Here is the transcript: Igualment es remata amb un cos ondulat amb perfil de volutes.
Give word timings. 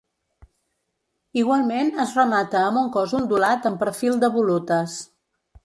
Igualment 1.41 1.91
es 2.05 2.15
remata 2.21 2.63
amb 2.71 2.81
un 2.83 2.89
cos 2.97 3.15
ondulat 3.21 3.71
amb 3.73 3.81
perfil 3.85 4.19
de 4.25 4.33
volutes. 4.41 4.99